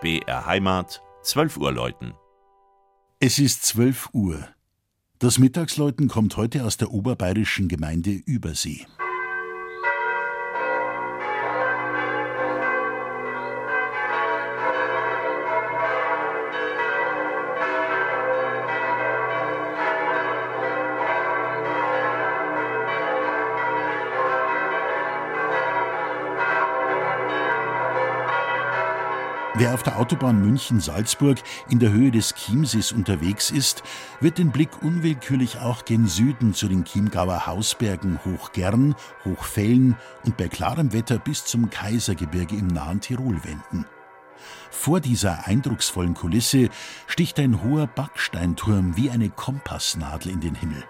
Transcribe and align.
BR 0.00 0.46
Heimat, 0.46 1.02
12 1.24 1.58
Uhr 1.58 1.72
läuten. 1.72 2.14
Es 3.18 3.38
ist 3.38 3.64
12 3.66 4.08
Uhr. 4.14 4.48
Das 5.18 5.38
Mittagsläuten 5.38 6.08
kommt 6.08 6.38
heute 6.38 6.64
aus 6.64 6.78
der 6.78 6.90
oberbayerischen 6.90 7.68
Gemeinde 7.68 8.12
Übersee. 8.12 8.86
Wer 29.60 29.74
auf 29.74 29.82
der 29.82 29.98
Autobahn 29.98 30.40
München-Salzburg 30.40 31.36
in 31.68 31.80
der 31.80 31.92
Höhe 31.92 32.10
des 32.10 32.34
Chiemsees 32.34 32.92
unterwegs 32.92 33.50
ist, 33.50 33.82
wird 34.18 34.38
den 34.38 34.52
Blick 34.52 34.82
unwillkürlich 34.82 35.58
auch 35.58 35.84
gen 35.84 36.06
Süden 36.06 36.54
zu 36.54 36.66
den 36.66 36.86
Chiemgauer 36.86 37.46
Hausbergen 37.46 38.20
Hochgern, 38.24 38.94
Hochfällen 39.26 39.98
und 40.24 40.38
bei 40.38 40.48
klarem 40.48 40.94
Wetter 40.94 41.18
bis 41.18 41.44
zum 41.44 41.68
Kaisergebirge 41.68 42.56
im 42.56 42.68
nahen 42.68 43.02
Tirol 43.02 43.44
wenden. 43.44 43.84
Vor 44.70 44.98
dieser 44.98 45.46
eindrucksvollen 45.46 46.14
Kulisse 46.14 46.70
sticht 47.06 47.38
ein 47.38 47.62
hoher 47.62 47.86
Backsteinturm 47.86 48.96
wie 48.96 49.10
eine 49.10 49.28
Kompassnadel 49.28 50.32
in 50.32 50.40
den 50.40 50.54
Himmel. 50.54 50.82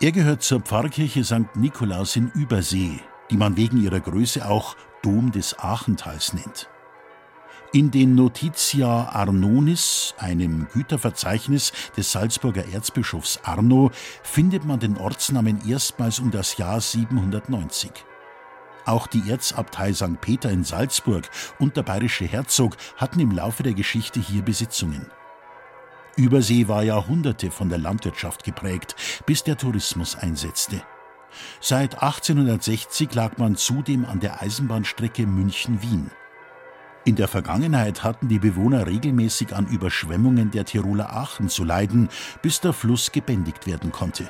Er 0.00 0.12
gehört 0.12 0.44
zur 0.44 0.60
Pfarrkirche 0.60 1.24
St. 1.24 1.56
Nikolaus 1.56 2.14
in 2.14 2.30
Übersee, 2.36 3.00
die 3.32 3.36
man 3.36 3.56
wegen 3.56 3.82
ihrer 3.82 3.98
Größe 3.98 4.48
auch 4.48 4.76
Dom 5.02 5.32
des 5.32 5.58
Aachentals 5.58 6.34
nennt. 6.34 6.70
In 7.72 7.92
den 7.92 8.16
Notitia 8.16 9.10
Arnonis, 9.10 10.12
einem 10.18 10.66
Güterverzeichnis 10.72 11.70
des 11.96 12.10
Salzburger 12.10 12.64
Erzbischofs 12.66 13.38
Arno, 13.44 13.92
findet 14.24 14.64
man 14.64 14.80
den 14.80 14.96
Ortsnamen 14.96 15.60
erstmals 15.68 16.18
um 16.18 16.32
das 16.32 16.56
Jahr 16.56 16.80
790. 16.80 17.92
Auch 18.86 19.06
die 19.06 19.30
Erzabtei 19.30 19.92
St. 19.92 20.20
Peter 20.20 20.50
in 20.50 20.64
Salzburg 20.64 21.30
und 21.60 21.76
der 21.76 21.84
bayerische 21.84 22.24
Herzog 22.24 22.76
hatten 22.96 23.20
im 23.20 23.30
Laufe 23.30 23.62
der 23.62 23.74
Geschichte 23.74 24.18
hier 24.18 24.42
Besitzungen. 24.42 25.06
Übersee 26.16 26.66
war 26.66 26.82
Jahrhunderte 26.82 27.52
von 27.52 27.68
der 27.68 27.78
Landwirtschaft 27.78 28.42
geprägt, 28.42 28.96
bis 29.26 29.44
der 29.44 29.56
Tourismus 29.56 30.16
einsetzte. 30.16 30.82
Seit 31.60 32.02
1860 32.02 33.14
lag 33.14 33.38
man 33.38 33.54
zudem 33.54 34.04
an 34.06 34.18
der 34.18 34.42
Eisenbahnstrecke 34.42 35.24
München-Wien. 35.24 36.10
In 37.06 37.16
der 37.16 37.28
Vergangenheit 37.28 38.04
hatten 38.04 38.28
die 38.28 38.38
Bewohner 38.38 38.86
regelmäßig 38.86 39.54
an 39.54 39.66
Überschwemmungen 39.66 40.50
der 40.50 40.66
Tiroler 40.66 41.14
Aachen 41.14 41.48
zu 41.48 41.64
leiden, 41.64 42.10
bis 42.42 42.60
der 42.60 42.74
Fluss 42.74 43.10
gebändigt 43.10 43.66
werden 43.66 43.90
konnte. 43.90 44.28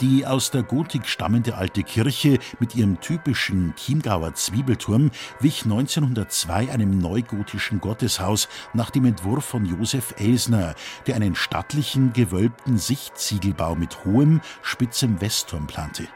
Die 0.00 0.26
aus 0.26 0.50
der 0.50 0.62
Gotik 0.62 1.06
stammende 1.06 1.56
alte 1.56 1.82
Kirche 1.82 2.38
mit 2.58 2.74
ihrem 2.74 3.00
typischen 3.00 3.74
Chiemgauer 3.76 4.34
Zwiebelturm 4.34 5.10
wich 5.40 5.64
1902 5.64 6.70
einem 6.70 6.98
neugotischen 6.98 7.80
Gotteshaus 7.80 8.48
nach 8.72 8.90
dem 8.90 9.04
Entwurf 9.04 9.44
von 9.44 9.64
Josef 9.64 10.14
Elsner, 10.18 10.74
der 11.06 11.16
einen 11.16 11.36
stattlichen, 11.36 12.12
gewölbten 12.12 12.76
Sichtziegelbau 12.76 13.76
mit 13.76 14.04
hohem, 14.04 14.40
spitzem 14.62 15.20
Westturm 15.20 15.66
plante. 15.66 16.08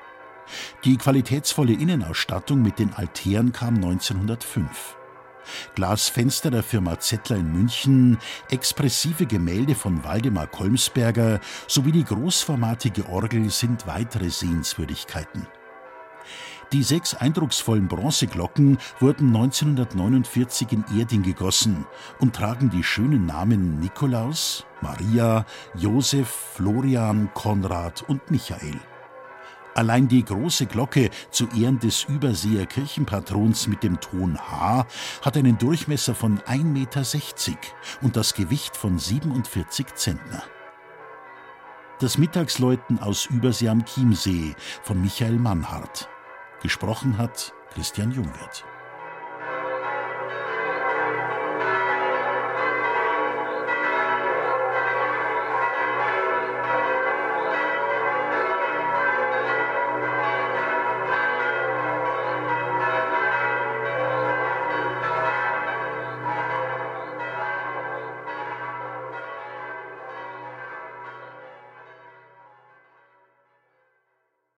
Die 0.84 0.96
qualitätsvolle 0.96 1.72
Innenausstattung 1.72 2.62
mit 2.62 2.78
den 2.78 2.92
Altären 2.94 3.52
kam 3.52 3.76
1905. 3.76 4.97
Glasfenster 5.74 6.50
der 6.50 6.62
Firma 6.62 6.98
Zettler 6.98 7.36
in 7.36 7.52
München, 7.52 8.18
expressive 8.50 9.26
Gemälde 9.26 9.74
von 9.74 10.04
Waldemar 10.04 10.46
Kolmsberger 10.46 11.40
sowie 11.66 11.92
die 11.92 12.04
großformatige 12.04 13.08
Orgel 13.08 13.50
sind 13.50 13.86
weitere 13.86 14.30
Sehenswürdigkeiten. 14.30 15.46
Die 16.72 16.82
sechs 16.82 17.14
eindrucksvollen 17.14 17.88
Bronzeglocken 17.88 18.76
wurden 19.00 19.28
1949 19.28 20.72
in 20.72 20.84
Erding 20.98 21.22
gegossen 21.22 21.86
und 22.18 22.36
tragen 22.36 22.68
die 22.68 22.84
schönen 22.84 23.24
Namen 23.24 23.80
Nikolaus, 23.80 24.66
Maria, 24.82 25.46
Josef, 25.74 26.28
Florian, 26.28 27.30
Konrad 27.32 28.02
und 28.02 28.30
Michael. 28.30 28.78
Allein 29.78 30.08
die 30.08 30.24
große 30.24 30.66
Glocke 30.66 31.08
zu 31.30 31.46
Ehren 31.56 31.78
des 31.78 32.02
Überseer 32.02 32.66
Kirchenpatrons 32.66 33.68
mit 33.68 33.84
dem 33.84 34.00
Ton 34.00 34.36
H 34.36 34.84
hat 35.22 35.36
einen 35.36 35.56
Durchmesser 35.56 36.16
von 36.16 36.40
1,60 36.40 36.64
Meter 36.64 37.58
und 38.02 38.16
das 38.16 38.34
Gewicht 38.34 38.76
von 38.76 38.98
47 38.98 39.94
Zentner. 39.94 40.42
Das 42.00 42.18
Mittagsläuten 42.18 42.98
aus 42.98 43.26
Übersee 43.26 43.68
am 43.68 43.84
Chiemsee 43.84 44.56
von 44.82 45.00
Michael 45.00 45.38
Mannhardt. 45.38 46.08
Gesprochen 46.60 47.16
hat 47.16 47.54
Christian 47.72 48.10
Jungwirth. 48.10 48.64